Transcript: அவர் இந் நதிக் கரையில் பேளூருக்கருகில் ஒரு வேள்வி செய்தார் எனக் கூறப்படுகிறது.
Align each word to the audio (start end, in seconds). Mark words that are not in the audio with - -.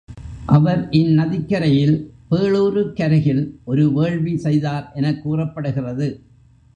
அவர் 0.45 0.87
இந் 0.89 1.11
நதிக் 1.13 1.49
கரையில் 1.49 1.93
பேளூருக்கருகில் 2.31 3.43
ஒரு 3.63 3.93
வேள்வி 3.93 4.37
செய்தார் 4.37 4.91
எனக் 4.93 5.23
கூறப்படுகிறது. 5.23 6.07